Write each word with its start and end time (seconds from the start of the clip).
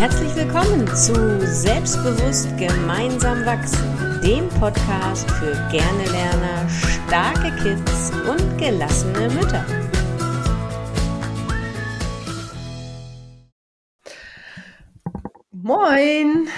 Herzlich 0.00 0.34
willkommen 0.34 0.86
zu 0.96 1.12
Selbstbewusst 1.46 2.56
gemeinsam 2.56 3.44
wachsen, 3.44 4.22
dem 4.24 4.48
Podcast 4.48 5.30
für 5.32 5.52
gerne 5.70 6.04
Lerner, 6.06 6.66
starke 6.70 7.54
Kids 7.62 8.10
und 8.26 8.56
gelassene 8.56 9.28
Mütter. 9.28 9.62
Moin! 15.50 16.48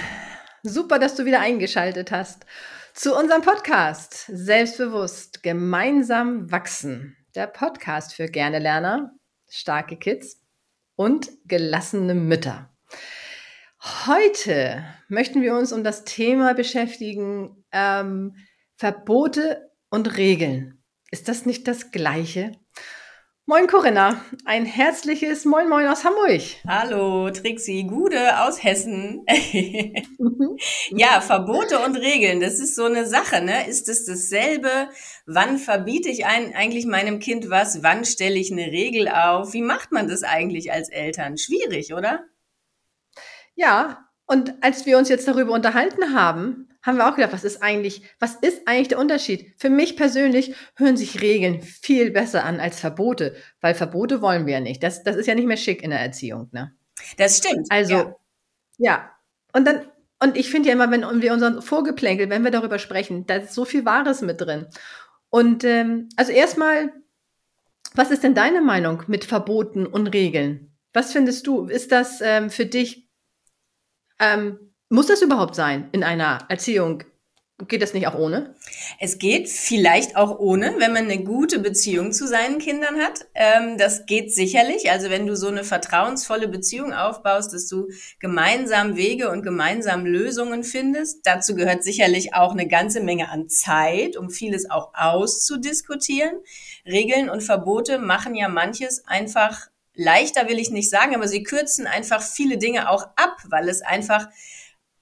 Super, 0.63 0.97
dass 0.97 1.15
du 1.15 1.25
wieder 1.25 1.41
eingeschaltet 1.41 2.13
hast 2.13 2.45
zu 2.93 3.13
unserem 3.13 3.41
Podcast 3.41 4.25
Selbstbewusst 4.27 5.43
gemeinsam 5.43 6.49
wachsen. 6.49 7.17
Der 7.35 7.47
Podcast 7.47 8.13
für 8.13 8.27
gerne 8.27 8.59
Lerner, 8.59 9.11
starke 9.49 9.97
Kids 9.97 10.41
und 10.95 11.29
gelassene 11.45 12.15
Mütter. 12.15 12.72
Heute 14.05 14.81
möchten 15.09 15.41
wir 15.41 15.55
uns 15.55 15.73
um 15.73 15.83
das 15.83 16.05
Thema 16.05 16.53
beschäftigen, 16.53 17.65
ähm, 17.73 18.37
Verbote 18.77 19.71
und 19.89 20.15
Regeln. 20.15 20.81
Ist 21.11 21.27
das 21.27 21.45
nicht 21.45 21.67
das 21.67 21.91
Gleiche? 21.91 22.53
Moin 23.45 23.67
Corinna, 23.67 24.23
ein 24.45 24.65
herzliches 24.65 25.43
Moin 25.43 25.67
Moin 25.67 25.85
aus 25.87 26.05
Hamburg. 26.05 26.41
Hallo 26.65 27.29
Trixi, 27.29 27.83
Gude 27.83 28.39
aus 28.39 28.63
Hessen. 28.63 29.25
ja, 30.91 31.19
Verbote 31.19 31.79
und 31.79 31.97
Regeln, 31.97 32.39
das 32.39 32.61
ist 32.61 32.77
so 32.77 32.85
eine 32.85 33.05
Sache, 33.05 33.41
ne? 33.41 33.67
Ist 33.67 33.89
es 33.89 34.05
dasselbe? 34.05 34.87
Wann 35.25 35.57
verbiete 35.57 36.07
ich 36.07 36.25
ein, 36.25 36.55
eigentlich 36.55 36.85
meinem 36.85 37.19
Kind 37.19 37.49
was? 37.49 37.83
Wann 37.83 38.05
stelle 38.05 38.39
ich 38.39 38.49
eine 38.49 38.67
Regel 38.67 39.09
auf? 39.09 39.51
Wie 39.51 39.61
macht 39.61 39.91
man 39.91 40.07
das 40.07 40.23
eigentlich 40.23 40.71
als 40.71 40.87
Eltern? 40.87 41.37
Schwierig, 41.37 41.93
oder? 41.93 42.23
Ja, 43.55 44.09
und 44.25 44.53
als 44.61 44.85
wir 44.85 44.97
uns 44.97 45.09
jetzt 45.09 45.27
darüber 45.27 45.53
unterhalten 45.53 46.13
haben, 46.13 46.69
haben 46.81 46.97
wir 46.97 47.07
auch 47.07 47.15
gedacht, 47.15 47.33
was 47.33 47.43
ist 47.43 47.63
eigentlich, 47.63 48.03
was 48.19 48.35
ist 48.35 48.67
eigentlich 48.67 48.89
der 48.89 48.99
Unterschied? 48.99 49.53
Für 49.57 49.69
mich 49.69 49.95
persönlich 49.95 50.53
hören 50.75 50.97
sich 50.97 51.21
Regeln 51.21 51.61
viel 51.61 52.11
besser 52.11 52.43
an 52.43 52.59
als 52.59 52.79
Verbote, 52.79 53.35
weil 53.61 53.73
Verbote 53.73 54.21
wollen 54.21 54.45
wir 54.45 54.55
ja 54.55 54.59
nicht. 54.59 54.83
Das, 54.83 55.03
das 55.03 55.15
ist 55.15 55.27
ja 55.27 55.35
nicht 55.35 55.47
mehr 55.47 55.57
schick 55.57 55.81
in 55.81 55.91
der 55.91 56.01
Erziehung, 56.01 56.49
ne? 56.51 56.75
Das 57.17 57.37
stimmt. 57.37 57.67
Also, 57.69 57.93
ja. 57.93 58.15
ja. 58.77 59.11
Und 59.53 59.65
dann, 59.65 59.85
und 60.21 60.37
ich 60.37 60.49
finde 60.49 60.69
ja 60.69 60.75
immer, 60.75 60.91
wenn 60.91 61.21
wir 61.21 61.33
unseren 61.33 61.61
Vorgeplänkel, 61.61 62.29
wenn 62.29 62.43
wir 62.43 62.51
darüber 62.51 62.79
sprechen, 62.79 63.25
da 63.25 63.35
ist 63.35 63.53
so 63.53 63.65
viel 63.65 63.85
Wahres 63.85 64.21
mit 64.21 64.41
drin. 64.41 64.67
Und 65.29 65.63
ähm, 65.63 66.09
also 66.17 66.31
erstmal, 66.31 66.91
was 67.95 68.11
ist 68.11 68.23
denn 68.23 68.35
deine 68.35 68.61
Meinung 68.61 69.03
mit 69.07 69.25
Verboten 69.25 69.85
und 69.85 70.07
Regeln? 70.07 70.75
Was 70.91 71.13
findest 71.13 71.47
du? 71.47 71.65
Ist 71.65 71.91
das 71.91 72.21
ähm, 72.21 72.49
für 72.49 72.65
dich 72.65 73.02
ähm, 74.23 74.59
muss 74.89 75.07
das 75.07 75.21
überhaupt 75.21 75.55
sein 75.55 75.89
in 75.91 76.03
einer 76.03 76.45
Erziehung? 76.49 77.03
Geht 77.67 77.81
das 77.81 77.93
nicht 77.93 78.07
auch 78.07 78.15
ohne? 78.15 78.55
Es 78.99 79.19
geht 79.19 79.47
vielleicht 79.47 80.17
auch 80.17 80.39
ohne, 80.39 80.75
wenn 80.79 80.91
man 80.91 81.03
eine 81.03 81.23
gute 81.23 81.59
Beziehung 81.59 82.11
zu 82.11 82.27
seinen 82.27 82.57
Kindern 82.57 82.97
hat. 82.97 83.25
Ähm, 83.35 83.77
das 83.77 84.05
geht 84.05 84.33
sicherlich. 84.33 84.91
Also 84.91 85.09
wenn 85.09 85.27
du 85.27 85.35
so 85.35 85.47
eine 85.47 85.63
vertrauensvolle 85.63 86.47
Beziehung 86.47 86.93
aufbaust, 86.93 87.53
dass 87.53 87.67
du 87.67 87.89
gemeinsam 88.19 88.95
Wege 88.95 89.29
und 89.29 89.43
gemeinsam 89.43 90.05
Lösungen 90.05 90.63
findest. 90.63 91.25
Dazu 91.25 91.55
gehört 91.55 91.83
sicherlich 91.83 92.33
auch 92.33 92.51
eine 92.51 92.67
ganze 92.67 93.01
Menge 93.01 93.29
an 93.29 93.49
Zeit, 93.49 94.17
um 94.17 94.29
vieles 94.29 94.69
auch 94.69 94.91
auszudiskutieren. 94.95 96.33
Regeln 96.85 97.29
und 97.29 97.41
Verbote 97.41 97.99
machen 97.99 98.35
ja 98.35 98.49
manches 98.49 99.07
einfach 99.07 99.67
leichter 99.95 100.47
will 100.47 100.59
ich 100.59 100.69
nicht 100.69 100.89
sagen, 100.89 101.15
aber 101.15 101.27
sie 101.27 101.43
kürzen 101.43 101.87
einfach 101.87 102.21
viele 102.21 102.57
Dinge 102.57 102.89
auch 102.89 103.03
ab, 103.15 103.37
weil 103.49 103.69
es 103.69 103.81
einfach 103.81 104.27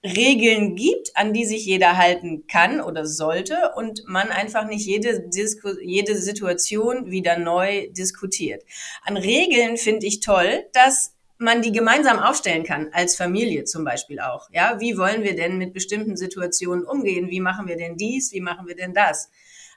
Regeln 0.03 0.75
gibt, 0.75 1.15
an 1.15 1.31
die 1.31 1.45
sich 1.45 1.65
jeder 1.65 1.95
halten 1.97 2.47
kann 2.47 2.81
oder 2.81 3.05
sollte 3.05 3.73
und 3.75 4.03
man 4.07 4.29
einfach 4.29 4.65
nicht 4.65 4.85
jede, 4.85 5.29
Disku 5.29 5.69
jede 5.81 6.17
Situation 6.17 7.11
wieder 7.11 7.37
neu 7.37 7.87
diskutiert. 7.91 8.63
An 9.03 9.15
Regeln 9.15 9.77
finde 9.77 10.07
ich 10.07 10.19
toll, 10.19 10.65
dass 10.73 11.13
man 11.37 11.61
die 11.61 11.71
gemeinsam 11.71 12.19
aufstellen 12.19 12.63
kann, 12.63 12.89
als 12.93 13.15
Familie 13.15 13.63
zum 13.65 13.83
Beispiel 13.83 14.19
auch. 14.19 14.49
Ja, 14.51 14.79
wie 14.79 14.97
wollen 14.97 15.23
wir 15.23 15.35
denn 15.35 15.57
mit 15.57 15.73
bestimmten 15.73 16.17
Situationen 16.17 16.85
umgehen? 16.85 17.29
Wie 17.29 17.39
machen 17.39 17.67
wir 17.67 17.77
denn 17.77 17.97
dies? 17.97 18.31
Wie 18.31 18.41
machen 18.41 18.67
wir 18.67 18.75
denn 18.75 18.93
das? 18.93 19.29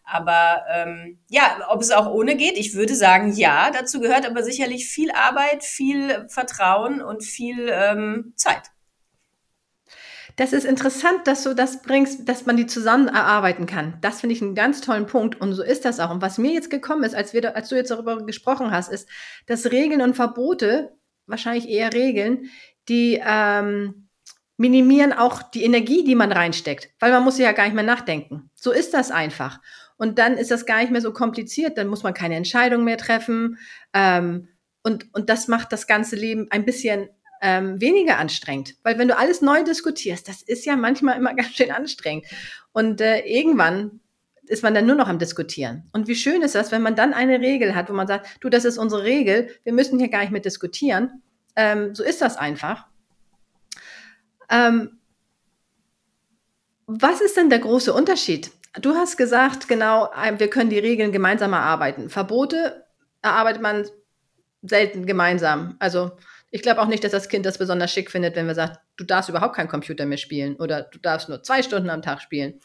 Aber 0.04 0.64
ähm, 0.70 1.18
ja, 1.28 1.66
ob 1.70 1.80
es 1.80 1.90
auch 1.90 2.06
ohne 2.10 2.36
geht, 2.36 2.58
ich 2.58 2.74
würde 2.74 2.94
sagen, 2.94 3.32
ja. 3.32 3.70
Dazu 3.70 4.00
gehört 4.00 4.26
aber 4.26 4.42
sicherlich 4.42 4.86
viel 4.86 5.10
Arbeit, 5.10 5.64
viel 5.64 6.26
Vertrauen 6.28 7.02
und 7.02 7.24
viel 7.24 7.68
ähm, 7.72 8.34
Zeit. 8.36 8.70
Das 10.36 10.52
ist 10.52 10.64
interessant, 10.64 11.26
dass 11.26 11.44
du 11.44 11.54
das 11.54 11.82
bringst, 11.82 12.28
dass 12.28 12.44
man 12.44 12.56
die 12.56 12.66
zusammen 12.66 13.06
erarbeiten 13.06 13.66
kann. 13.66 13.98
Das 14.00 14.20
finde 14.20 14.34
ich 14.34 14.42
einen 14.42 14.56
ganz 14.56 14.80
tollen 14.80 15.06
Punkt. 15.06 15.40
Und 15.40 15.52
so 15.52 15.62
ist 15.62 15.84
das 15.84 16.00
auch. 16.00 16.10
Und 16.10 16.22
was 16.22 16.38
mir 16.38 16.52
jetzt 16.52 16.70
gekommen 16.70 17.04
ist, 17.04 17.14
als, 17.14 17.32
wir, 17.32 17.54
als 17.54 17.68
du 17.68 17.76
jetzt 17.76 17.90
darüber 17.90 18.24
gesprochen 18.26 18.72
hast, 18.72 18.90
ist, 18.90 19.08
dass 19.46 19.70
Regeln 19.70 20.00
und 20.00 20.14
Verbote, 20.14 20.96
wahrscheinlich 21.26 21.68
eher 21.68 21.92
Regeln, 21.92 22.50
die 22.88 23.22
ähm, 23.24 24.08
minimieren 24.56 25.12
auch 25.12 25.42
die 25.42 25.64
Energie, 25.64 26.04
die 26.04 26.16
man 26.16 26.32
reinsteckt. 26.32 26.90
Weil 26.98 27.12
man 27.12 27.22
muss 27.22 27.38
ja 27.38 27.52
gar 27.52 27.64
nicht 27.64 27.74
mehr 27.74 27.84
nachdenken. 27.84 28.50
So 28.54 28.72
ist 28.72 28.92
das 28.92 29.12
einfach. 29.12 29.60
Und 29.96 30.18
dann 30.18 30.36
ist 30.36 30.50
das 30.50 30.66
gar 30.66 30.80
nicht 30.80 30.90
mehr 30.90 31.00
so 31.00 31.12
kompliziert. 31.12 31.78
Dann 31.78 31.86
muss 31.86 32.02
man 32.02 32.14
keine 32.14 32.34
Entscheidung 32.34 32.84
mehr 32.84 32.96
treffen. 32.96 33.58
Ähm, 33.92 34.48
und, 34.82 35.12
und 35.14 35.30
das 35.30 35.48
macht 35.48 35.72
das 35.72 35.86
ganze 35.86 36.16
Leben 36.16 36.48
ein 36.50 36.64
bisschen 36.64 37.08
ähm, 37.40 37.80
weniger 37.80 38.18
anstrengend. 38.18 38.74
Weil 38.82 38.98
wenn 38.98 39.08
du 39.08 39.16
alles 39.16 39.40
neu 39.40 39.62
diskutierst, 39.64 40.28
das 40.28 40.42
ist 40.42 40.64
ja 40.66 40.76
manchmal 40.76 41.16
immer 41.16 41.34
ganz 41.34 41.54
schön 41.54 41.70
anstrengend. 41.70 42.26
Und 42.72 43.00
äh, 43.00 43.20
irgendwann 43.20 44.00
ist 44.46 44.62
man 44.62 44.74
dann 44.74 44.86
nur 44.86 44.96
noch 44.96 45.08
am 45.08 45.18
Diskutieren. 45.18 45.88
Und 45.92 46.08
wie 46.08 46.14
schön 46.14 46.42
ist 46.42 46.54
das, 46.54 46.70
wenn 46.70 46.82
man 46.82 46.96
dann 46.96 47.14
eine 47.14 47.40
Regel 47.40 47.74
hat, 47.74 47.88
wo 47.88 47.94
man 47.94 48.06
sagt, 48.06 48.26
du, 48.40 48.48
das 48.50 48.64
ist 48.64 48.78
unsere 48.78 49.04
Regel, 49.04 49.48
wir 49.62 49.72
müssen 49.72 49.98
hier 49.98 50.08
gar 50.08 50.20
nicht 50.20 50.32
mehr 50.32 50.40
diskutieren. 50.40 51.22
Ähm, 51.56 51.94
so 51.94 52.02
ist 52.02 52.20
das 52.20 52.36
einfach. 52.36 52.86
Ähm, 54.50 54.98
was 56.86 57.20
ist 57.20 57.36
denn 57.36 57.48
der 57.48 57.60
große 57.60 57.92
Unterschied? 57.92 58.50
Du 58.80 58.94
hast 58.94 59.16
gesagt, 59.16 59.68
genau, 59.68 60.10
wir 60.38 60.50
können 60.50 60.70
die 60.70 60.78
Regeln 60.78 61.12
gemeinsam 61.12 61.52
erarbeiten. 61.52 62.10
Verbote 62.10 62.84
erarbeitet 63.22 63.62
man 63.62 63.86
selten 64.62 65.06
gemeinsam. 65.06 65.76
Also 65.78 66.12
ich 66.50 66.62
glaube 66.62 66.80
auch 66.80 66.86
nicht, 66.86 67.04
dass 67.04 67.12
das 67.12 67.28
Kind 67.28 67.46
das 67.46 67.58
besonders 67.58 67.92
schick 67.92 68.10
findet, 68.10 68.36
wenn 68.36 68.46
wir 68.46 68.54
sagen, 68.54 68.76
du 68.96 69.04
darfst 69.04 69.28
überhaupt 69.28 69.56
keinen 69.56 69.68
Computer 69.68 70.06
mehr 70.06 70.18
spielen 70.18 70.56
oder 70.56 70.82
du 70.82 70.98
darfst 70.98 71.28
nur 71.28 71.42
zwei 71.42 71.62
Stunden 71.62 71.90
am 71.90 72.02
Tag 72.02 72.22
spielen. 72.22 72.60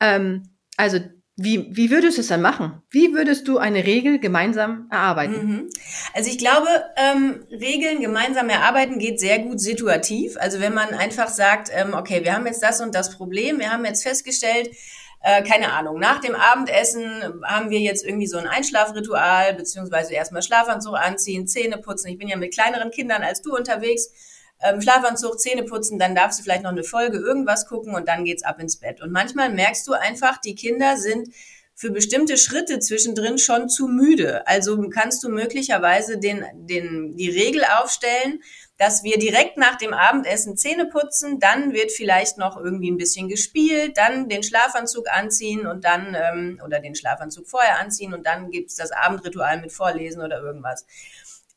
Ähm, 0.00 0.42
also 0.76 0.98
wie, 1.40 1.68
wie 1.70 1.92
würdest 1.92 2.16
du 2.16 2.22
es 2.22 2.26
dann 2.26 2.42
machen? 2.42 2.82
Wie 2.90 3.14
würdest 3.14 3.46
du 3.46 3.58
eine 3.58 3.86
Regel 3.86 4.18
gemeinsam 4.18 4.88
erarbeiten? 4.90 5.46
Mhm. 5.46 5.70
Also 6.12 6.30
ich 6.30 6.38
glaube, 6.38 6.66
ähm, 6.96 7.46
Regeln 7.52 8.00
gemeinsam 8.00 8.50
erarbeiten 8.50 8.98
geht 8.98 9.20
sehr 9.20 9.38
gut 9.38 9.60
situativ. 9.60 10.36
Also 10.38 10.58
wenn 10.58 10.74
man 10.74 10.88
einfach 10.88 11.28
sagt, 11.28 11.70
ähm, 11.72 11.94
okay, 11.94 12.24
wir 12.24 12.34
haben 12.34 12.46
jetzt 12.46 12.62
das 12.62 12.80
und 12.80 12.92
das 12.92 13.16
Problem, 13.16 13.60
wir 13.60 13.70
haben 13.70 13.84
jetzt 13.84 14.02
festgestellt, 14.02 14.70
äh, 15.20 15.42
keine 15.42 15.72
Ahnung, 15.72 15.98
nach 15.98 16.20
dem 16.20 16.34
Abendessen 16.34 17.42
haben 17.44 17.70
wir 17.70 17.80
jetzt 17.80 18.04
irgendwie 18.04 18.26
so 18.26 18.38
ein 18.38 18.46
Einschlafritual, 18.46 19.54
beziehungsweise 19.54 20.14
erstmal 20.14 20.42
Schlafanzug 20.42 20.94
anziehen, 20.94 21.46
Zähne 21.48 21.78
putzen. 21.78 22.08
Ich 22.08 22.18
bin 22.18 22.28
ja 22.28 22.36
mit 22.36 22.54
kleineren 22.54 22.90
Kindern 22.90 23.22
als 23.22 23.42
du 23.42 23.54
unterwegs. 23.54 24.10
Ähm, 24.60 24.80
Schlafanzug, 24.80 25.38
Zähne 25.38 25.64
putzen, 25.64 25.98
dann 25.98 26.14
darfst 26.14 26.38
du 26.38 26.42
vielleicht 26.42 26.62
noch 26.64 26.70
eine 26.70 26.82
Folge 26.82 27.18
irgendwas 27.18 27.66
gucken 27.66 27.94
und 27.94 28.08
dann 28.08 28.24
geht's 28.24 28.42
ab 28.44 28.58
ins 28.58 28.76
Bett. 28.76 29.00
Und 29.00 29.12
manchmal 29.12 29.50
merkst 29.50 29.86
du 29.86 29.92
einfach, 29.92 30.38
die 30.38 30.54
Kinder 30.54 30.96
sind 30.96 31.28
für 31.78 31.92
bestimmte 31.92 32.36
Schritte 32.36 32.80
zwischendrin 32.80 33.38
schon 33.38 33.68
zu 33.68 33.86
müde. 33.86 34.44
Also 34.48 34.88
kannst 34.88 35.22
du 35.22 35.28
möglicherweise 35.28 36.18
den, 36.18 36.44
den, 36.52 37.16
die 37.16 37.30
Regel 37.30 37.62
aufstellen, 37.78 38.42
dass 38.78 39.04
wir 39.04 39.16
direkt 39.16 39.56
nach 39.58 39.76
dem 39.76 39.94
Abendessen 39.94 40.56
Zähne 40.56 40.86
putzen, 40.86 41.38
dann 41.38 41.72
wird 41.72 41.92
vielleicht 41.92 42.36
noch 42.36 42.56
irgendwie 42.56 42.90
ein 42.90 42.96
bisschen 42.96 43.28
gespielt, 43.28 43.96
dann 43.96 44.28
den 44.28 44.42
Schlafanzug 44.42 45.08
anziehen 45.08 45.68
und 45.68 45.84
dann, 45.84 46.16
ähm, 46.20 46.60
oder 46.66 46.80
den 46.80 46.96
Schlafanzug 46.96 47.48
vorher 47.48 47.78
anziehen 47.78 48.12
und 48.12 48.26
dann 48.26 48.50
gibt's 48.50 48.74
das 48.74 48.90
Abendritual 48.90 49.60
mit 49.60 49.70
Vorlesen 49.70 50.20
oder 50.20 50.40
irgendwas. 50.40 50.84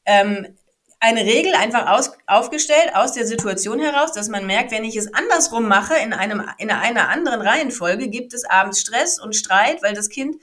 Ähm, 0.06 0.56
eine 1.01 1.25
Regel 1.25 1.56
einfach 1.56 1.88
aus, 1.88 2.12
aufgestellt 2.27 2.92
aus 2.94 3.13
der 3.13 3.25
Situation 3.25 3.80
heraus, 3.80 4.13
dass 4.13 4.30
man 4.30 4.45
merkt, 4.45 4.71
wenn 4.71 4.83
ich 4.83 4.95
es 4.95 5.12
andersrum 5.12 5.68
mache, 5.68 5.95
in 5.95 6.13
einem, 6.13 6.48
in 6.59 6.69
einer 6.69 7.09
anderen 7.09 7.42
Reihenfolge, 7.42 8.07
gibt 8.07 8.36
es 8.36 8.45
abends 8.45 8.80
Stress 8.80 9.19
und 9.19 9.36
Streit, 9.36 9.81
weil 9.81 9.95
das 9.95 10.09
Kind 10.09 10.36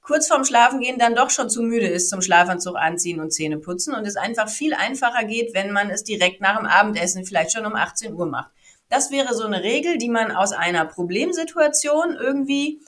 kurz 0.00 0.26
vorm 0.26 0.46
Schlafengehen 0.46 0.98
dann 0.98 1.14
doch 1.14 1.28
schon 1.28 1.50
zu 1.50 1.60
müde 1.60 1.86
ist 1.86 2.08
zum 2.08 2.22
Schlafanzug 2.22 2.76
anziehen 2.76 3.20
und 3.20 3.30
Zähne 3.30 3.58
putzen 3.58 3.94
und 3.94 4.06
es 4.06 4.16
einfach 4.16 4.48
viel 4.48 4.72
einfacher 4.72 5.24
geht, 5.24 5.52
wenn 5.52 5.70
man 5.70 5.90
es 5.90 6.02
direkt 6.02 6.40
nach 6.40 6.56
dem 6.56 6.66
Abendessen 6.66 7.26
vielleicht 7.26 7.52
schon 7.52 7.66
um 7.66 7.74
18 7.74 8.14
Uhr 8.14 8.26
macht. 8.26 8.50
Das 8.88 9.10
wäre 9.10 9.34
so 9.34 9.44
eine 9.44 9.62
Regel, 9.62 9.98
die 9.98 10.08
man 10.08 10.30
aus 10.30 10.52
einer 10.52 10.86
Problemsituation 10.86 12.16
irgendwie, 12.18 12.80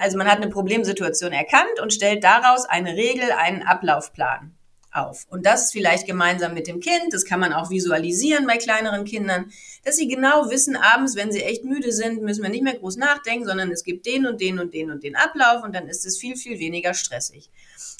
also 0.00 0.18
man 0.18 0.26
hat 0.26 0.38
eine 0.38 0.48
Problemsituation 0.48 1.30
erkannt 1.30 1.78
und 1.80 1.92
stellt 1.92 2.24
daraus 2.24 2.64
eine 2.64 2.96
Regel, 2.96 3.30
einen 3.30 3.62
Ablaufplan 3.62 4.56
auf. 4.94 5.26
Und 5.30 5.44
das 5.44 5.72
vielleicht 5.72 6.06
gemeinsam 6.06 6.54
mit 6.54 6.66
dem 6.66 6.80
Kind, 6.80 7.12
das 7.12 7.24
kann 7.24 7.40
man 7.40 7.52
auch 7.52 7.70
visualisieren 7.70 8.46
bei 8.46 8.56
kleineren 8.56 9.04
Kindern, 9.04 9.50
dass 9.84 9.96
sie 9.96 10.08
genau 10.08 10.50
wissen, 10.50 10.76
abends, 10.76 11.16
wenn 11.16 11.32
sie 11.32 11.42
echt 11.42 11.64
müde 11.64 11.92
sind, 11.92 12.22
müssen 12.22 12.42
wir 12.42 12.50
nicht 12.50 12.62
mehr 12.62 12.78
groß 12.78 12.96
nachdenken, 12.96 13.46
sondern 13.46 13.70
es 13.70 13.84
gibt 13.84 14.06
den 14.06 14.26
und 14.26 14.40
den 14.40 14.58
und 14.58 14.72
den 14.72 14.90
und 14.90 15.02
den 15.02 15.16
Ablauf 15.16 15.62
und 15.62 15.74
dann 15.74 15.88
ist 15.88 16.06
es 16.06 16.18
viel, 16.18 16.36
viel 16.36 16.58
weniger 16.58 16.94
stressig. 16.94 17.50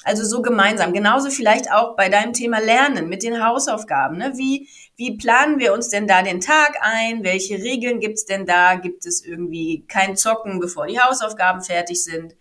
Also 0.05 0.25
so 0.25 0.43
gemeinsam. 0.43 0.93
Genauso 0.93 1.31
vielleicht 1.31 1.73
auch 1.73 1.96
bei 1.96 2.11
deinem 2.11 2.35
Thema 2.35 2.61
Lernen 2.61 3.08
mit 3.08 3.23
den 3.23 3.43
Hausaufgaben. 3.43 4.19
Ne? 4.19 4.35
Wie, 4.37 4.69
wie 4.96 5.17
planen 5.17 5.58
wir 5.58 5.73
uns 5.73 5.88
denn 5.88 6.06
da 6.06 6.23
den 6.23 6.41
Tag 6.41 6.76
ein? 6.82 7.25
Welche 7.25 7.56
Regeln 7.56 8.00
gibt's 8.00 8.26
denn 8.26 8.44
da? 8.44 8.75
Gibt 8.76 9.06
es 9.06 9.25
irgendwie 9.25 9.85
kein 9.88 10.17
Zocken, 10.17 10.61
bevor 10.61 10.87
die 10.87 11.00
Hausaufgaben 11.00 11.62
fertig 11.62 12.05
sind? 12.05 12.35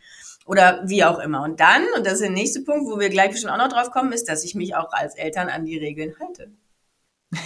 Oder 0.46 0.84
wie 0.86 1.04
auch 1.04 1.20
immer. 1.20 1.44
Und 1.44 1.60
dann, 1.60 1.84
und 1.96 2.06
das 2.06 2.14
ist 2.14 2.22
der 2.22 2.30
nächste 2.30 2.62
Punkt, 2.62 2.86
wo 2.86 3.00
wir 3.00 3.10
gleich 3.10 3.32
bestimmt 3.32 3.54
auch 3.54 3.58
noch 3.58 3.70
drauf 3.70 3.92
kommen, 3.92 4.12
ist, 4.12 4.28
dass 4.28 4.44
ich 4.44 4.56
mich 4.56 4.76
auch 4.76 4.92
als 4.92 5.16
Eltern 5.16 5.50
an 5.50 5.66
die 5.66 5.78
Regeln 5.78 6.16
halte. 6.20 6.52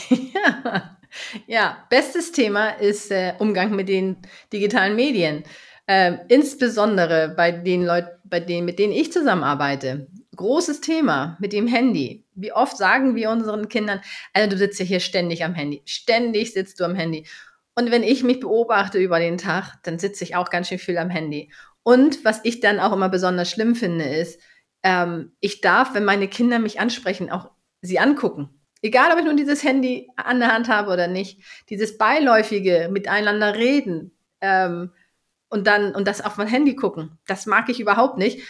Ja, 0.10 0.98
ja. 1.48 1.88
bestes 1.90 2.32
Thema 2.32 2.70
ist 2.72 3.12
äh, 3.12 3.34
Umgang 3.40 3.76
mit 3.76 3.90
den 3.90 4.18
digitalen 4.52 4.96
Medien. 4.96 5.44
Ähm, 5.88 6.20
insbesondere 6.28 7.30
bei 7.30 7.52
den 7.52 7.86
Leuten, 7.86 8.10
bei 8.26 8.42
denen, 8.42 8.66
mit 8.66 8.78
denen 8.78 8.94
ich 8.94 9.14
zusammenarbeite. 9.14 10.08
Großes 10.36 10.82
Thema 10.82 11.38
mit 11.40 11.54
dem 11.54 11.66
Handy. 11.66 12.26
Wie 12.36 12.52
oft 12.52 12.78
sagen 12.78 13.16
wir 13.16 13.32
unseren 13.32 13.70
Kindern, 13.70 14.02
also 14.34 14.50
du 14.50 14.58
sitzt 14.58 14.80
ja 14.80 14.86
hier 14.86 15.00
ständig 15.00 15.44
am 15.46 15.56
Handy. 15.56 15.82
Ständig 15.86 16.54
sitzt 16.54 16.80
du 16.80 16.84
am 16.84 16.94
Handy. 16.94 17.26
Und 17.74 17.92
wenn 17.92 18.04
ich 18.04 18.24
mich 18.24 18.40
beobachte 18.40 18.98
über 18.98 19.20
den 19.20 19.38
Tag, 19.38 19.76
dann 19.84 19.98
sitze 19.98 20.24
ich 20.24 20.36
auch 20.36 20.50
ganz 20.50 20.68
schön 20.68 20.80
viel 20.80 20.98
am 20.98 21.10
Handy. 21.10 21.52
Und 21.88 22.26
was 22.26 22.42
ich 22.44 22.60
dann 22.60 22.82
auch 22.82 22.92
immer 22.92 23.08
besonders 23.08 23.50
schlimm 23.50 23.74
finde, 23.74 24.04
ist, 24.04 24.42
ähm, 24.84 25.32
ich 25.40 25.62
darf, 25.62 25.94
wenn 25.94 26.04
meine 26.04 26.28
Kinder 26.28 26.60
mich 26.60 26.82
ansprechen, 26.82 27.32
auch 27.32 27.50
sie 27.82 27.98
angucken. 27.98 28.50
Egal, 28.82 29.14
ob 29.14 29.20
ich 29.20 29.24
nun 29.24 29.38
dieses 29.38 29.64
Handy 29.64 30.10
an 30.18 30.42
der 30.42 30.54
Hand 30.54 30.68
habe 30.68 30.92
oder 30.92 31.08
nicht. 31.08 31.42
Dieses 31.70 31.98
beiläufige 31.98 32.90
Miteinander 32.92 33.56
reden, 33.56 34.12
ähm, 34.42 34.92
und 35.48 35.66
dann 35.66 35.96
und 35.96 36.10
das 36.10 36.20
auf 36.20 36.36
mein 36.36 36.50
Handy 36.50 36.76
gucken. 36.76 37.20
Das 37.26 37.46
mag 37.46 37.70
ich 37.70 37.80
überhaupt 37.80 38.18
nicht. 38.18 38.42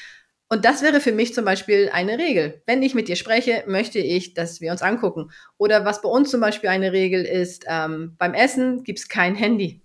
Und 0.50 0.66
das 0.66 0.82
wäre 0.82 1.00
für 1.00 1.12
mich 1.12 1.36
zum 1.36 1.46
Beispiel 1.46 1.92
eine 1.94 2.18
Regel. 2.18 2.64
Wenn 2.66 2.82
ich 2.82 2.96
mit 2.96 3.08
dir 3.08 3.16
spreche, 3.16 3.66
möchte 3.68 4.00
ich, 4.00 4.34
dass 4.34 4.62
wir 4.62 4.72
uns 4.72 4.82
angucken. 4.82 5.30
Oder 5.60 5.86
was 5.86 6.02
bei 6.02 6.10
uns 6.10 6.32
zum 6.32 6.42
Beispiel 6.42 6.72
eine 6.72 6.92
Regel 6.92 7.24
ist, 7.24 7.66
ähm, 7.68 8.16
beim 8.18 8.34
Essen 8.34 8.84
gibt's 8.84 9.08
kein 9.08 9.36
Handy. 9.36 9.84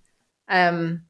Ähm, 0.48 1.02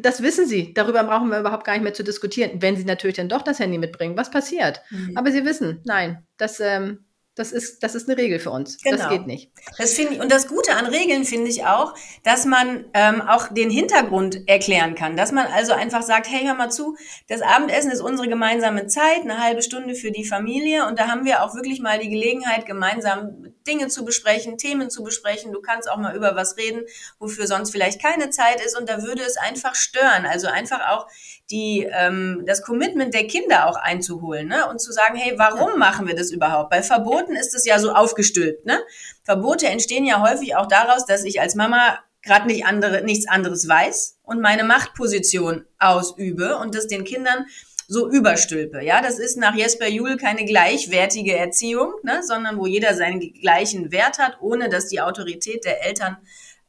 das 0.00 0.22
wissen 0.22 0.46
sie. 0.46 0.74
Darüber 0.74 1.04
brauchen 1.04 1.28
wir 1.28 1.40
überhaupt 1.40 1.64
gar 1.64 1.74
nicht 1.74 1.82
mehr 1.82 1.94
zu 1.94 2.04
diskutieren. 2.04 2.62
Wenn 2.62 2.76
sie 2.76 2.84
natürlich 2.84 3.16
dann 3.16 3.28
doch 3.28 3.42
das 3.42 3.58
Handy 3.58 3.78
mitbringen, 3.78 4.16
was 4.16 4.30
passiert? 4.30 4.82
Mhm. 4.90 5.16
Aber 5.16 5.30
sie 5.32 5.44
wissen, 5.44 5.80
nein, 5.84 6.24
das, 6.36 6.60
ähm, 6.60 7.04
das 7.34 7.50
ist, 7.50 7.82
das 7.82 7.94
ist 7.94 8.08
eine 8.08 8.16
Regel 8.16 8.38
für 8.38 8.50
uns. 8.50 8.78
Genau. 8.82 8.96
Das 8.96 9.08
geht 9.08 9.26
nicht. 9.26 9.50
Das 9.76 9.98
ich, 9.98 10.20
und 10.20 10.30
das 10.30 10.46
Gute 10.46 10.74
an 10.76 10.86
Regeln 10.86 11.24
finde 11.24 11.50
ich 11.50 11.64
auch, 11.66 11.94
dass 12.22 12.44
man 12.46 12.84
ähm, 12.94 13.22
auch 13.22 13.48
den 13.48 13.70
Hintergrund 13.70 14.48
erklären 14.48 14.94
kann. 14.94 15.16
Dass 15.16 15.32
man 15.32 15.46
also 15.48 15.72
einfach 15.72 16.02
sagt, 16.02 16.30
hey, 16.30 16.46
hör 16.46 16.54
mal 16.54 16.70
zu, 16.70 16.96
das 17.28 17.42
Abendessen 17.42 17.90
ist 17.90 18.00
unsere 18.00 18.28
gemeinsame 18.28 18.86
Zeit, 18.86 19.22
eine 19.22 19.42
halbe 19.42 19.62
Stunde 19.62 19.94
für 19.94 20.12
die 20.12 20.24
Familie. 20.24 20.86
Und 20.86 20.98
da 20.98 21.08
haben 21.08 21.24
wir 21.24 21.42
auch 21.42 21.54
wirklich 21.54 21.80
mal 21.80 21.98
die 21.98 22.08
Gelegenheit, 22.08 22.66
gemeinsam 22.66 23.53
Dinge 23.66 23.88
zu 23.88 24.04
besprechen, 24.04 24.58
Themen 24.58 24.90
zu 24.90 25.02
besprechen. 25.02 25.52
Du 25.52 25.60
kannst 25.60 25.90
auch 25.90 25.96
mal 25.96 26.14
über 26.14 26.36
was 26.36 26.56
reden, 26.56 26.82
wofür 27.18 27.46
sonst 27.46 27.70
vielleicht 27.70 28.00
keine 28.00 28.30
Zeit 28.30 28.60
ist. 28.64 28.78
Und 28.78 28.88
da 28.88 29.02
würde 29.02 29.22
es 29.22 29.36
einfach 29.36 29.74
stören. 29.74 30.26
Also 30.26 30.48
einfach 30.48 30.80
auch 30.90 31.06
die, 31.50 31.88
ähm, 31.90 32.44
das 32.46 32.62
Commitment 32.62 33.14
der 33.14 33.26
Kinder 33.26 33.68
auch 33.68 33.76
einzuholen 33.76 34.48
ne? 34.48 34.68
und 34.68 34.80
zu 34.80 34.92
sagen, 34.92 35.16
hey, 35.16 35.34
warum 35.38 35.78
machen 35.78 36.06
wir 36.06 36.14
das 36.14 36.30
überhaupt? 36.30 36.70
Bei 36.70 36.82
Verboten 36.82 37.36
ist 37.36 37.54
es 37.54 37.64
ja 37.64 37.78
so 37.78 37.92
aufgestülpt. 37.92 38.66
Ne? 38.66 38.78
Verbote 39.22 39.66
entstehen 39.66 40.04
ja 40.04 40.20
häufig 40.20 40.56
auch 40.56 40.66
daraus, 40.66 41.06
dass 41.06 41.24
ich 41.24 41.40
als 41.40 41.54
Mama 41.54 41.98
gerade 42.22 42.46
nicht 42.46 42.66
andere, 42.66 43.02
nichts 43.02 43.28
anderes 43.28 43.68
weiß 43.68 44.18
und 44.22 44.40
meine 44.40 44.64
Machtposition 44.64 45.66
ausübe 45.78 46.56
und 46.56 46.74
das 46.74 46.86
den 46.86 47.04
Kindern 47.04 47.46
so 47.88 48.10
überstülpe. 48.10 48.82
Ja, 48.82 49.02
das 49.02 49.18
ist 49.18 49.36
nach 49.36 49.54
Jesper 49.54 49.88
Juhl 49.88 50.16
keine 50.16 50.44
gleichwertige 50.44 51.36
Erziehung, 51.36 51.92
ne, 52.02 52.22
sondern 52.22 52.58
wo 52.58 52.66
jeder 52.66 52.94
seinen 52.94 53.20
gleichen 53.20 53.92
Wert 53.92 54.18
hat, 54.18 54.38
ohne 54.40 54.68
dass 54.68 54.88
die 54.88 55.00
Autorität 55.00 55.64
der 55.64 55.84
Eltern 55.84 56.16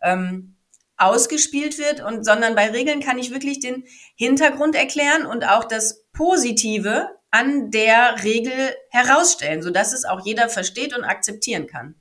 ähm, 0.02 0.56
ausgespielt 0.98 1.78
wird 1.78 2.02
und 2.02 2.24
sondern 2.24 2.56
bei 2.56 2.70
Regeln 2.70 3.02
kann 3.02 3.18
ich 3.18 3.32
wirklich 3.32 3.60
den 3.60 3.84
Hintergrund 4.16 4.76
erklären 4.76 5.26
und 5.26 5.44
auch 5.44 5.66
das 5.66 6.06
Positive 6.14 7.10
an 7.32 7.70
der 7.70 8.24
Regel 8.24 8.54
herausstellen, 8.92 9.62
so 9.62 9.70
dass 9.70 9.92
es 9.92 10.06
auch 10.06 10.26
jeder 10.26 10.48
versteht 10.48 10.96
und 10.98 11.04
akzeptieren 11.04 11.68
kann. 11.68 11.96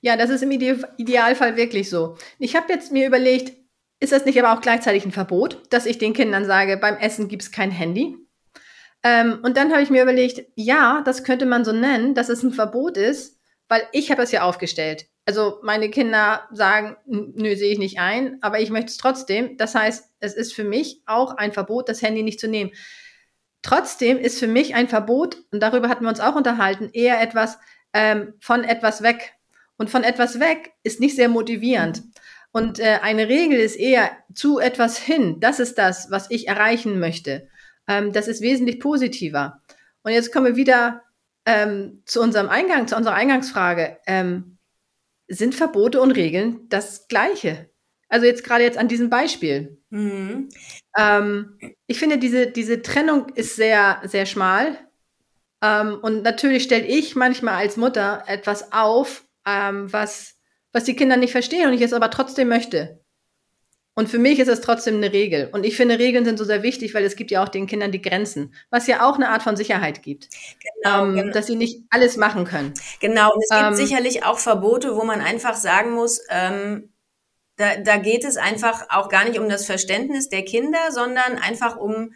Ja, 0.00 0.16
das 0.16 0.30
ist 0.30 0.42
im 0.42 0.50
Idealfall 0.50 1.56
wirklich 1.56 1.90
so. 1.90 2.16
Ich 2.38 2.56
habe 2.56 2.72
jetzt 2.72 2.92
mir 2.92 3.06
überlegt, 3.06 3.63
ist 4.04 4.12
das 4.12 4.24
nicht 4.24 4.38
aber 4.38 4.52
auch 4.52 4.60
gleichzeitig 4.60 5.04
ein 5.04 5.12
Verbot, 5.12 5.62
dass 5.70 5.86
ich 5.86 5.98
den 5.98 6.12
Kindern 6.12 6.44
sage, 6.44 6.76
beim 6.76 6.96
Essen 6.96 7.28
gibt 7.28 7.42
es 7.42 7.50
kein 7.50 7.70
Handy? 7.70 8.16
Ähm, 9.02 9.40
und 9.42 9.56
dann 9.56 9.72
habe 9.72 9.82
ich 9.82 9.90
mir 9.90 10.02
überlegt, 10.02 10.46
ja, 10.54 11.02
das 11.04 11.24
könnte 11.24 11.46
man 11.46 11.64
so 11.64 11.72
nennen, 11.72 12.14
dass 12.14 12.28
es 12.28 12.42
ein 12.42 12.52
Verbot 12.52 12.96
ist, 12.96 13.40
weil 13.68 13.82
ich 13.92 14.10
habe 14.10 14.22
es 14.22 14.30
ja 14.30 14.42
aufgestellt. 14.42 15.06
Also 15.26 15.58
meine 15.62 15.88
Kinder 15.88 16.46
sagen, 16.52 16.96
nö, 17.06 17.56
sehe 17.56 17.72
ich 17.72 17.78
nicht 17.78 17.98
ein, 17.98 18.38
aber 18.42 18.60
ich 18.60 18.70
möchte 18.70 18.88
es 18.88 18.98
trotzdem. 18.98 19.56
Das 19.56 19.74
heißt, 19.74 20.10
es 20.20 20.34
ist 20.34 20.52
für 20.52 20.64
mich 20.64 21.02
auch 21.06 21.36
ein 21.36 21.52
Verbot, 21.52 21.88
das 21.88 22.02
Handy 22.02 22.22
nicht 22.22 22.40
zu 22.40 22.46
nehmen. 22.48 22.72
Trotzdem 23.62 24.18
ist 24.18 24.38
für 24.38 24.46
mich 24.46 24.74
ein 24.74 24.88
Verbot, 24.88 25.38
und 25.50 25.60
darüber 25.60 25.88
hatten 25.88 26.04
wir 26.04 26.10
uns 26.10 26.20
auch 26.20 26.36
unterhalten, 26.36 26.90
eher 26.92 27.22
etwas 27.22 27.58
ähm, 27.94 28.34
von 28.40 28.64
etwas 28.64 29.02
weg. 29.02 29.32
Und 29.78 29.88
von 29.88 30.04
etwas 30.04 30.40
weg 30.40 30.72
ist 30.82 31.00
nicht 31.00 31.16
sehr 31.16 31.30
motivierend. 31.30 32.02
Und 32.54 32.78
äh, 32.78 33.00
eine 33.02 33.28
Regel 33.28 33.58
ist 33.58 33.74
eher 33.74 34.12
zu 34.32 34.60
etwas 34.60 34.96
hin. 34.96 35.40
Das 35.40 35.58
ist 35.58 35.76
das, 35.76 36.12
was 36.12 36.30
ich 36.30 36.46
erreichen 36.46 37.00
möchte. 37.00 37.48
Ähm, 37.88 38.12
das 38.12 38.28
ist 38.28 38.42
wesentlich 38.42 38.78
positiver. 38.78 39.60
Und 40.04 40.12
jetzt 40.12 40.32
kommen 40.32 40.46
wir 40.46 40.56
wieder 40.56 41.02
ähm, 41.46 42.02
zu 42.06 42.22
unserem 42.22 42.48
Eingang, 42.48 42.86
zu 42.86 42.96
unserer 42.96 43.14
Eingangsfrage. 43.14 43.98
Ähm, 44.06 44.58
sind 45.26 45.56
Verbote 45.56 46.00
und 46.00 46.12
Regeln 46.12 46.60
das 46.68 47.08
Gleiche? 47.08 47.70
Also 48.08 48.24
jetzt 48.24 48.44
gerade 48.44 48.62
jetzt 48.62 48.78
an 48.78 48.86
diesem 48.86 49.10
Beispiel. 49.10 49.82
Mhm. 49.90 50.48
Ähm, 50.96 51.58
ich 51.88 51.98
finde, 51.98 52.18
diese, 52.18 52.46
diese 52.46 52.82
Trennung 52.82 53.30
ist 53.30 53.56
sehr, 53.56 54.00
sehr 54.04 54.26
schmal. 54.26 54.78
Ähm, 55.60 55.98
und 56.00 56.22
natürlich 56.22 56.62
stelle 56.62 56.86
ich 56.86 57.16
manchmal 57.16 57.54
als 57.54 57.76
Mutter 57.76 58.22
etwas 58.28 58.72
auf, 58.72 59.26
ähm, 59.44 59.92
was, 59.92 60.33
was 60.74 60.84
die 60.84 60.96
Kinder 60.96 61.16
nicht 61.16 61.32
verstehen 61.32 61.68
und 61.68 61.72
ich 61.72 61.80
es 61.80 61.94
aber 61.94 62.10
trotzdem 62.10 62.48
möchte. 62.48 63.00
Und 63.94 64.08
für 64.08 64.18
mich 64.18 64.40
ist 64.40 64.48
es 64.48 64.60
trotzdem 64.60 64.96
eine 64.96 65.12
Regel. 65.12 65.48
Und 65.52 65.64
ich 65.64 65.76
finde, 65.76 66.00
Regeln 66.00 66.24
sind 66.24 66.36
so 66.36 66.44
sehr 66.44 66.64
wichtig, 66.64 66.94
weil 66.94 67.04
es 67.04 67.14
gibt 67.14 67.30
ja 67.30 67.44
auch 67.44 67.48
den 67.48 67.68
Kindern 67.68 67.92
die 67.92 68.02
Grenzen, 68.02 68.52
was 68.68 68.88
ja 68.88 69.08
auch 69.08 69.14
eine 69.14 69.28
Art 69.28 69.44
von 69.44 69.56
Sicherheit 69.56 70.02
gibt. 70.02 70.28
Genau, 70.82 71.04
ähm, 71.04 71.14
genau. 71.14 71.32
Dass 71.32 71.46
sie 71.46 71.54
nicht 71.54 71.84
alles 71.90 72.16
machen 72.16 72.44
können. 72.44 72.74
Genau, 72.98 73.32
und 73.32 73.40
es 73.40 73.50
gibt 73.50 73.62
ähm, 73.62 73.74
sicherlich 73.74 74.24
auch 74.24 74.40
Verbote, 74.40 74.96
wo 74.96 75.04
man 75.04 75.20
einfach 75.20 75.54
sagen 75.54 75.92
muss, 75.92 76.20
ähm, 76.28 76.92
da, 77.54 77.76
da 77.76 77.98
geht 77.98 78.24
es 78.24 78.36
einfach 78.36 78.86
auch 78.88 79.08
gar 79.08 79.28
nicht 79.28 79.38
um 79.38 79.48
das 79.48 79.64
Verständnis 79.64 80.28
der 80.28 80.44
Kinder, 80.44 80.90
sondern 80.90 81.38
einfach 81.38 81.76
um 81.76 82.12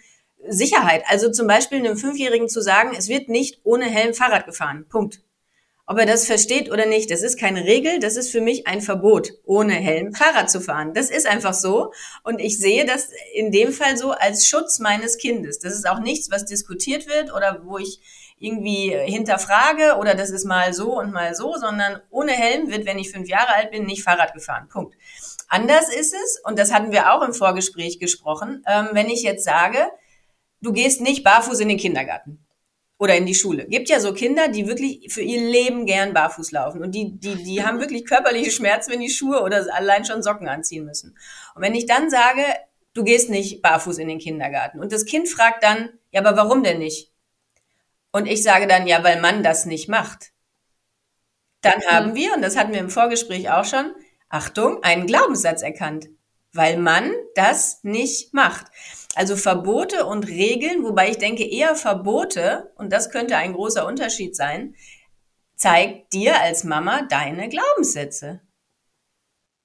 Sicherheit. 0.49 1.05
Also 1.07 1.31
zum 1.31 1.47
Beispiel 1.47 1.79
einem 1.79 1.97
Fünfjährigen 1.97 2.49
zu 2.49 2.61
sagen, 2.61 2.91
es 2.99 3.09
wird 3.09 3.29
nicht 3.29 3.61
ohne 3.62 3.85
Helm 3.85 4.15
Fahrrad 4.15 4.47
gefahren. 4.47 4.87
Punkt. 4.88 5.21
Ob 5.90 5.99
er 5.99 6.04
das 6.04 6.26
versteht 6.26 6.71
oder 6.71 6.85
nicht, 6.85 7.11
das 7.11 7.23
ist 7.23 7.40
keine 7.40 7.64
Regel, 7.64 7.99
das 7.99 8.16
ist 8.16 8.30
für 8.30 8.42
mich 8.42 8.66
ein 8.66 8.83
Verbot, 8.83 9.30
ohne 9.47 9.73
Helm 9.73 10.12
Fahrrad 10.12 10.50
zu 10.50 10.61
fahren. 10.61 10.92
Das 10.92 11.09
ist 11.09 11.26
einfach 11.26 11.54
so. 11.54 11.95
Und 12.25 12.40
ich 12.40 12.59
sehe 12.59 12.85
das 12.85 13.09
in 13.33 13.52
dem 13.52 13.73
Fall 13.73 13.97
so 13.97 14.11
als 14.11 14.47
Schutz 14.47 14.80
meines 14.80 15.16
Kindes. 15.16 15.61
Das 15.61 15.73
ist 15.73 15.88
auch 15.88 16.00
nichts, 16.00 16.30
was 16.30 16.45
diskutiert 16.45 17.07
wird 17.07 17.33
oder 17.33 17.62
wo 17.64 17.78
ich 17.78 18.00
irgendwie 18.38 18.95
hinterfrage 19.07 19.97
oder 19.99 20.14
das 20.14 20.28
ist 20.28 20.45
mal 20.45 20.75
so 20.75 20.99
und 20.99 21.11
mal 21.11 21.35
so, 21.35 21.57
sondern 21.57 22.02
ohne 22.11 22.33
Helm 22.33 22.71
wird, 22.71 22.85
wenn 22.85 22.99
ich 22.99 23.11
fünf 23.11 23.26
Jahre 23.26 23.54
alt 23.54 23.71
bin, 23.71 23.87
nicht 23.87 24.02
Fahrrad 24.02 24.35
gefahren. 24.35 24.68
Punkt. 24.68 24.95
Anders 25.49 25.88
ist 25.88 26.12
es, 26.12 26.38
und 26.45 26.59
das 26.59 26.71
hatten 26.71 26.92
wir 26.92 27.14
auch 27.14 27.23
im 27.23 27.33
Vorgespräch 27.33 27.99
gesprochen, 27.99 28.62
ähm, 28.66 28.90
wenn 28.92 29.09
ich 29.09 29.23
jetzt 29.23 29.45
sage, 29.45 29.88
du 30.61 30.75
gehst 30.75 31.00
nicht 31.00 31.25
barfuß 31.25 31.61
in 31.61 31.71
den 31.71 31.78
Kindergarten 31.78 32.45
oder 32.99 33.17
in 33.17 33.26
die 33.26 33.35
Schule. 33.35 33.67
Gibt 33.67 33.88
ja 33.88 34.00
so 34.00 34.12
Kinder, 34.12 34.49
die 34.49 34.67
wirklich 34.67 35.12
für 35.12 35.23
ihr 35.23 35.40
Leben 35.40 35.87
gern 35.87 36.12
barfuß 36.12 36.50
laufen 36.50 36.83
und 36.83 36.93
die, 36.95 37.19
die, 37.19 37.37
die 37.37 37.62
haben 37.64 37.81
wirklich 37.81 38.05
körperliche 38.05 38.50
Schmerzen, 38.50 38.93
wenn 38.93 39.00
die 39.00 39.11
Schuhe 39.11 39.43
oder 39.43 39.67
allein 39.75 40.05
schon 40.05 40.23
Socken 40.23 40.49
anziehen 40.49 40.85
müssen. 40.85 41.17
Und 41.55 41.62
wenn 41.62 41.75
ich 41.75 41.87
dann 41.87 42.11
sage, 42.11 42.43
du 42.95 43.05
gehst 43.05 43.31
nicht 43.31 43.62
barfuß 43.62 43.99
in 43.99 44.09
den 44.09 44.19
Kindergarten 44.19 44.81
und 44.81 44.93
das 44.93 45.05
Kind 45.05 45.28
fragt 45.28 45.62
dann, 45.62 45.90
ja, 46.11 46.21
aber 46.21 46.37
warum 46.37 46.62
denn 46.62 46.78
nicht? 46.78 47.12
Und 48.11 48.26
ich 48.26 48.43
sage 48.43 48.67
dann, 48.67 48.87
ja, 48.87 49.05
weil 49.05 49.21
man 49.21 49.43
das 49.43 49.67
nicht 49.67 49.88
macht. 49.88 50.33
Dann 51.61 51.81
haben 51.88 52.14
wir, 52.14 52.35
und 52.35 52.43
das 52.43 52.57
hatten 52.57 52.73
wir 52.73 52.81
im 52.81 52.90
Vorgespräch 52.90 53.50
auch 53.50 53.64
schon, 53.64 53.93
Achtung, 54.28 54.83
einen 54.83 55.07
Glaubenssatz 55.07 55.62
erkannt. 55.62 56.09
weil 56.52 56.78
man 56.78 57.12
das 57.35 57.85
nicht 57.85 58.35
macht. 58.35 58.67
Also 59.19 59.35
Verbote 59.35 60.07
und 60.07 60.29
Regeln, 60.29 60.85
wobei 60.85 61.11
ich 61.11 61.19
denke 61.19 61.43
eher 61.45 61.75
Verbote, 61.75 62.71
und 62.77 62.93
das 62.93 63.11
könnte 63.11 63.37
ein 63.37 63.53
großer 63.53 63.85
Unterschied 63.85 64.37
sein, 64.37 64.77
zeigt 65.57 66.13
dir 66.13 66.41
als 66.41 66.63
Mama 66.63 67.03
deine 67.03 67.49
Glaubenssätze. 67.49 68.43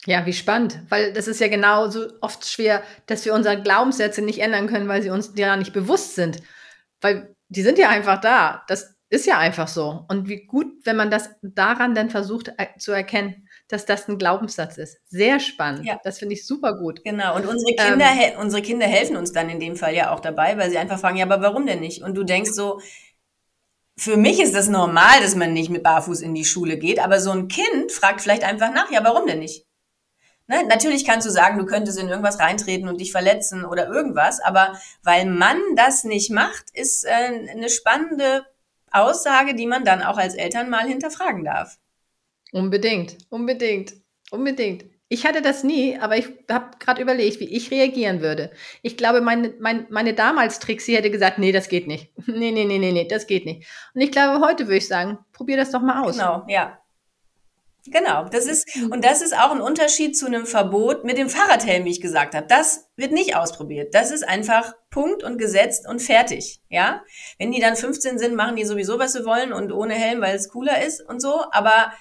Ja, 0.07 0.25
wie 0.25 0.33
spannend, 0.33 0.79
weil 0.89 1.13
das 1.13 1.27
ist 1.27 1.39
ja 1.39 1.49
genauso 1.49 2.07
oft 2.21 2.47
schwer, 2.47 2.81
dass 3.05 3.25
wir 3.25 3.35
unsere 3.35 3.61
Glaubenssätze 3.61 4.23
nicht 4.23 4.39
ändern 4.39 4.65
können, 4.65 4.87
weil 4.87 5.03
sie 5.03 5.11
uns 5.11 5.31
ja 5.35 5.55
nicht 5.55 5.71
bewusst 5.71 6.15
sind. 6.15 6.41
Weil 6.99 7.35
die 7.47 7.61
sind 7.61 7.77
ja 7.77 7.89
einfach 7.89 8.19
da. 8.19 8.63
Das 8.67 8.95
ist 9.09 9.27
ja 9.27 9.37
einfach 9.37 9.67
so. 9.67 10.03
Und 10.09 10.27
wie 10.29 10.47
gut, 10.47 10.83
wenn 10.83 10.95
man 10.95 11.11
das 11.11 11.29
daran 11.43 11.93
dann 11.93 12.09
versucht 12.09 12.51
äh, 12.57 12.75
zu 12.79 12.91
erkennen, 12.91 13.47
dass 13.73 13.85
das 13.85 14.07
ein 14.07 14.17
Glaubenssatz 14.17 14.77
ist. 14.77 14.99
Sehr 15.07 15.39
spannend. 15.39 15.85
Ja. 15.85 15.99
Das 16.03 16.19
finde 16.19 16.35
ich 16.35 16.45
super 16.45 16.77
gut. 16.77 17.03
Genau. 17.03 17.35
Und 17.35 17.47
unsere 17.47 17.75
Kinder, 17.75 18.05
ähm, 18.05 18.39
unsere 18.39 18.61
Kinder 18.61 18.85
helfen 18.85 19.17
uns 19.17 19.31
dann 19.31 19.49
in 19.49 19.59
dem 19.59 19.75
Fall 19.75 19.95
ja 19.95 20.13
auch 20.13 20.19
dabei, 20.19 20.57
weil 20.57 20.69
sie 20.69 20.77
einfach 20.77 20.99
fragen, 20.99 21.17
ja, 21.17 21.25
aber 21.25 21.41
warum 21.41 21.65
denn 21.65 21.79
nicht? 21.79 22.03
Und 22.03 22.15
du 22.15 22.23
denkst 22.23 22.51
so, 22.51 22.79
für 23.97 24.17
mich 24.17 24.39
ist 24.39 24.55
das 24.55 24.69
normal, 24.69 25.21
dass 25.21 25.35
man 25.35 25.53
nicht 25.53 25.69
mit 25.69 25.83
Barfuß 25.83 26.21
in 26.21 26.33
die 26.33 26.45
Schule 26.45 26.77
geht, 26.77 26.99
aber 26.99 27.19
so 27.19 27.31
ein 27.31 27.47
Kind 27.47 27.91
fragt 27.91 28.21
vielleicht 28.21 28.43
einfach 28.43 28.73
nach, 28.73 28.91
ja, 28.91 29.03
warum 29.03 29.27
denn 29.27 29.39
nicht? 29.39 29.65
Ne? 30.47 30.63
Natürlich 30.67 31.05
kannst 31.05 31.25
du 31.25 31.31
sagen, 31.31 31.57
du 31.57 31.65
könntest 31.65 31.99
in 31.99 32.09
irgendwas 32.09 32.39
reintreten 32.39 32.87
und 32.87 32.99
dich 32.99 33.11
verletzen 33.11 33.65
oder 33.65 33.87
irgendwas, 33.87 34.39
aber 34.41 34.77
weil 35.03 35.25
man 35.25 35.57
das 35.75 36.03
nicht 36.03 36.31
macht, 36.31 36.65
ist 36.73 37.05
äh, 37.05 37.49
eine 37.51 37.69
spannende 37.69 38.45
Aussage, 38.91 39.55
die 39.55 39.67
man 39.67 39.85
dann 39.85 40.03
auch 40.03 40.17
als 40.17 40.35
Eltern 40.35 40.69
mal 40.69 40.87
hinterfragen 40.87 41.43
darf. 41.43 41.77
Unbedingt, 42.53 43.17
unbedingt, 43.29 43.93
unbedingt. 44.29 44.85
Ich 45.09 45.25
hatte 45.25 45.41
das 45.41 45.63
nie, 45.63 45.97
aber 45.99 46.17
ich 46.17 46.27
habe 46.49 46.77
gerade 46.79 47.01
überlegt, 47.01 47.39
wie 47.39 47.49
ich 47.49 47.71
reagieren 47.71 48.21
würde. 48.21 48.51
Ich 48.83 48.95
glaube, 48.95 49.21
meine, 49.21 49.55
meine, 49.59 49.87
meine 49.89 50.13
damals 50.13 50.59
Trixie 50.59 50.95
hätte 50.95 51.09
gesagt, 51.09 51.39
nee, 51.39 51.51
das 51.51 51.67
geht 51.67 51.87
nicht. 51.87 52.11
Nee, 52.27 52.51
nee, 52.51 52.65
nee, 52.65 52.77
nee, 52.77 52.91
nee, 52.91 53.07
das 53.07 53.25
geht 53.25 53.45
nicht. 53.45 53.67
Und 53.95 54.01
ich 54.01 54.11
glaube, 54.11 54.45
heute 54.45 54.65
würde 54.67 54.77
ich 54.77 54.87
sagen, 54.87 55.17
probier 55.31 55.57
das 55.57 55.71
doch 55.71 55.81
mal 55.81 56.03
aus. 56.03 56.15
Genau, 56.15 56.43
ja. 56.47 56.79
Genau, 57.87 58.29
das 58.29 58.45
ist, 58.45 58.67
und 58.91 59.03
das 59.03 59.21
ist 59.21 59.35
auch 59.35 59.51
ein 59.51 59.59
Unterschied 59.59 60.15
zu 60.15 60.27
einem 60.27 60.45
Verbot 60.45 61.03
mit 61.03 61.17
dem 61.17 61.29
Fahrradhelm, 61.29 61.85
wie 61.85 61.91
ich 61.91 62.01
gesagt 62.01 62.33
habe. 62.33 62.47
Das 62.47 62.87
wird 62.95 63.11
nicht 63.11 63.35
ausprobiert. 63.35 63.93
Das 63.93 64.11
ist 64.11 64.27
einfach 64.27 64.73
Punkt 64.89 65.23
und 65.23 65.37
gesetzt 65.37 65.87
und 65.87 66.01
fertig, 66.01 66.61
ja. 66.69 67.01
Wenn 67.39 67.51
die 67.51 67.59
dann 67.59 67.75
15 67.75 68.19
sind, 68.19 68.35
machen 68.35 68.55
die 68.55 68.63
sowieso, 68.63 68.99
was 68.99 69.13
sie 69.13 69.25
wollen 69.25 69.51
und 69.51 69.71
ohne 69.71 69.95
Helm, 69.95 70.21
weil 70.21 70.35
es 70.35 70.49
cooler 70.49 70.85
ist 70.85 71.01
und 71.01 71.19
so. 71.19 71.43
Aber 71.51 71.91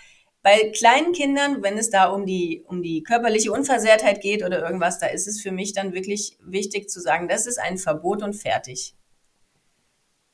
bei 0.42 0.72
kleinen 0.76 1.12
Kindern, 1.12 1.62
wenn 1.62 1.78
es 1.78 1.90
da 1.90 2.06
um 2.06 2.26
die, 2.26 2.64
um 2.66 2.82
die 2.82 3.02
körperliche 3.02 3.52
Unversehrtheit 3.52 4.20
geht 4.20 4.44
oder 4.44 4.60
irgendwas, 4.60 4.98
da 4.98 5.06
ist 5.06 5.28
es 5.28 5.40
für 5.40 5.52
mich 5.52 5.72
dann 5.72 5.94
wirklich 5.94 6.36
wichtig 6.40 6.90
zu 6.90 7.00
sagen, 7.00 7.28
das 7.28 7.46
ist 7.46 7.58
ein 7.58 7.78
Verbot 7.78 8.22
und 8.22 8.34
fertig. 8.34 8.96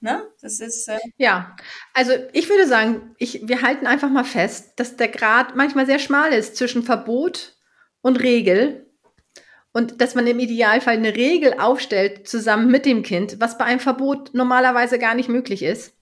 Ne? 0.00 0.22
Das 0.40 0.60
ist. 0.60 0.88
Äh 0.88 0.98
ja, 1.18 1.56
also 1.92 2.12
ich 2.32 2.48
würde 2.48 2.66
sagen, 2.66 3.14
ich, 3.18 3.46
wir 3.48 3.62
halten 3.62 3.86
einfach 3.86 4.08
mal 4.08 4.24
fest, 4.24 4.72
dass 4.76 4.96
der 4.96 5.08
Grad 5.08 5.56
manchmal 5.56 5.86
sehr 5.86 5.98
schmal 5.98 6.32
ist 6.32 6.56
zwischen 6.56 6.82
Verbot 6.82 7.56
und 8.00 8.16
Regel. 8.16 8.86
Und 9.72 10.00
dass 10.00 10.14
man 10.14 10.26
im 10.26 10.38
Idealfall 10.38 10.96
eine 10.96 11.14
Regel 11.14 11.54
aufstellt 11.58 12.26
zusammen 12.26 12.70
mit 12.70 12.86
dem 12.86 13.02
Kind, 13.02 13.38
was 13.38 13.58
bei 13.58 13.66
einem 13.66 13.80
Verbot 13.80 14.32
normalerweise 14.32 14.98
gar 14.98 15.14
nicht 15.14 15.28
möglich 15.28 15.62
ist 15.62 15.97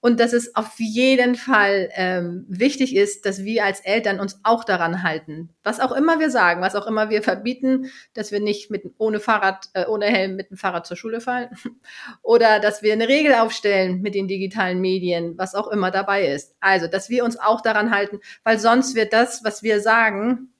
und 0.00 0.18
dass 0.18 0.32
es 0.32 0.54
auf 0.56 0.78
jeden 0.78 1.34
Fall 1.34 1.90
ähm, 1.94 2.46
wichtig 2.48 2.96
ist, 2.96 3.26
dass 3.26 3.44
wir 3.44 3.64
als 3.64 3.80
Eltern 3.80 4.18
uns 4.18 4.40
auch 4.42 4.64
daran 4.64 5.02
halten. 5.02 5.50
Was 5.62 5.80
auch 5.80 5.92
immer 5.92 6.18
wir 6.18 6.30
sagen, 6.30 6.62
was 6.62 6.74
auch 6.74 6.86
immer 6.86 7.10
wir 7.10 7.22
verbieten, 7.22 7.90
dass 8.14 8.32
wir 8.32 8.40
nicht 8.40 8.70
mit 8.70 8.84
ohne 8.98 9.20
Fahrrad, 9.20 9.68
äh, 9.74 9.86
ohne 9.86 10.06
Helm 10.06 10.36
mit 10.36 10.50
dem 10.50 10.56
Fahrrad 10.56 10.86
zur 10.86 10.96
Schule 10.96 11.20
fallen 11.20 11.50
oder 12.22 12.60
dass 12.60 12.82
wir 12.82 12.92
eine 12.92 13.08
Regel 13.08 13.34
aufstellen 13.34 14.00
mit 14.00 14.14
den 14.14 14.28
digitalen 14.28 14.80
Medien, 14.80 15.36
was 15.36 15.54
auch 15.54 15.68
immer 15.68 15.90
dabei 15.90 16.26
ist. 16.26 16.54
Also, 16.60 16.86
dass 16.86 17.10
wir 17.10 17.24
uns 17.24 17.38
auch 17.38 17.60
daran 17.60 17.90
halten, 17.90 18.20
weil 18.42 18.58
sonst 18.58 18.94
wird 18.94 19.12
das, 19.12 19.44
was 19.44 19.62
wir 19.62 19.80
sagen, 19.80 20.50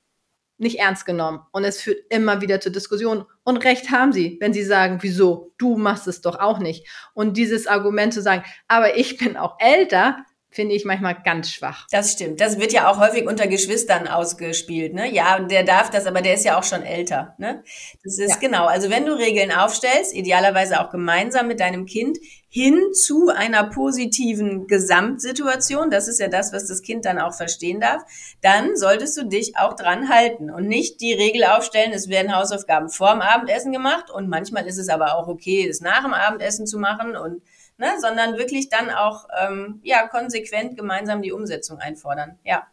nicht 0.60 0.78
ernst 0.78 1.06
genommen. 1.06 1.40
Und 1.52 1.64
es 1.64 1.80
führt 1.80 1.98
immer 2.10 2.40
wieder 2.40 2.60
zur 2.60 2.72
Diskussion. 2.72 3.24
Und 3.44 3.64
recht 3.64 3.90
haben 3.90 4.12
sie, 4.12 4.36
wenn 4.40 4.52
sie 4.52 4.62
sagen, 4.62 4.98
wieso, 5.00 5.52
du 5.58 5.76
machst 5.76 6.06
es 6.06 6.20
doch 6.20 6.38
auch 6.38 6.58
nicht. 6.58 6.86
Und 7.14 7.36
dieses 7.36 7.66
Argument 7.66 8.12
zu 8.12 8.22
sagen, 8.22 8.44
aber 8.68 8.96
ich 8.96 9.16
bin 9.16 9.36
auch 9.36 9.56
älter, 9.58 10.24
finde 10.50 10.74
ich 10.74 10.84
manchmal 10.84 11.16
ganz 11.22 11.50
schwach. 11.50 11.86
Das 11.90 12.12
stimmt. 12.12 12.40
Das 12.40 12.58
wird 12.58 12.72
ja 12.72 12.90
auch 12.90 12.98
häufig 12.98 13.26
unter 13.26 13.46
Geschwistern 13.46 14.08
ausgespielt. 14.08 14.94
Ne? 14.94 15.12
Ja, 15.12 15.38
der 15.38 15.62
darf 15.62 15.90
das, 15.90 16.06
aber 16.06 16.22
der 16.22 16.34
ist 16.34 16.44
ja 16.44 16.58
auch 16.58 16.64
schon 16.64 16.82
älter. 16.82 17.34
Ne? 17.38 17.62
Das 18.02 18.18
ist 18.18 18.30
ja. 18.30 18.36
genau. 18.40 18.66
Also 18.66 18.90
wenn 18.90 19.06
du 19.06 19.12
Regeln 19.12 19.52
aufstellst, 19.52 20.12
idealerweise 20.12 20.80
auch 20.80 20.90
gemeinsam 20.90 21.46
mit 21.46 21.60
deinem 21.60 21.86
Kind, 21.86 22.18
hin 22.52 22.92
zu 22.92 23.28
einer 23.28 23.70
positiven 23.70 24.66
Gesamtsituation, 24.66 25.88
das 25.88 26.08
ist 26.08 26.18
ja 26.18 26.26
das, 26.26 26.52
was 26.52 26.66
das 26.66 26.82
Kind 26.82 27.04
dann 27.04 27.20
auch 27.20 27.32
verstehen 27.32 27.78
darf, 27.78 28.02
dann 28.42 28.76
solltest 28.76 29.16
du 29.16 29.28
dich 29.28 29.56
auch 29.56 29.74
dran 29.74 30.08
halten 30.08 30.50
und 30.50 30.66
nicht 30.66 31.00
die 31.00 31.12
Regel 31.12 31.44
aufstellen, 31.44 31.92
es 31.92 32.08
werden 32.08 32.34
Hausaufgaben 32.34 32.88
vorm 32.88 33.20
Abendessen 33.20 33.70
gemacht 33.70 34.10
und 34.10 34.28
manchmal 34.28 34.66
ist 34.66 34.78
es 34.78 34.88
aber 34.88 35.16
auch 35.16 35.28
okay, 35.28 35.68
es 35.68 35.80
nach 35.80 36.02
dem 36.02 36.12
Abendessen 36.12 36.66
zu 36.66 36.80
machen 36.80 37.14
und 37.14 37.40
ne, 37.80 37.98
sondern 37.98 38.36
wirklich 38.36 38.68
dann 38.68 38.90
auch 38.90 39.26
ähm, 39.40 39.80
ja 39.82 40.06
konsequent 40.06 40.76
gemeinsam 40.76 41.22
die 41.22 41.32
Umsetzung 41.32 41.78
einfordern. 41.78 42.38
Ja. 42.44 42.66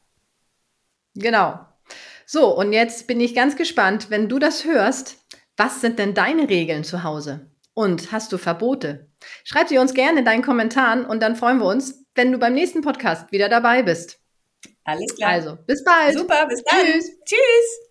Genau. 1.16 1.60
So, 2.26 2.56
und 2.56 2.74
jetzt 2.74 3.08
bin 3.08 3.20
ich 3.20 3.34
ganz 3.34 3.56
gespannt, 3.56 4.10
wenn 4.10 4.30
du 4.30 4.38
das 4.38 4.66
hörst, 4.66 5.18
was 5.56 5.82
sind 5.82 5.98
denn 5.98 6.14
deine 6.14 6.50
Regeln 6.50 6.84
zu 6.84 7.04
Hause? 7.04 7.50
Und 7.74 8.12
hast 8.12 8.32
du 8.34 8.38
Verbote? 8.38 9.08
Schreib 9.44 9.70
sie 9.70 9.78
uns 9.78 9.94
gerne 9.94 10.20
in 10.20 10.26
deinen 10.26 10.44
Kommentaren 10.44 11.06
und 11.06 11.22
dann 11.22 11.36
freuen 11.36 11.60
wir 11.60 11.66
uns, 11.66 12.06
wenn 12.16 12.32
du 12.32 12.38
beim 12.38 12.54
nächsten 12.54 12.82
Podcast 12.82 13.32
wieder 13.32 13.50
dabei 13.50 13.84
bist. 13.84 14.20
Alles 14.84 15.16
klar. 15.16 15.32
Also, 15.32 15.58
bis 15.66 15.84
bald. 15.84 16.18
Super, 16.18 16.48
bis 16.48 16.64
dann. 16.64 16.86
Tschüss. 16.86 17.12
Tschüss. 17.26 17.87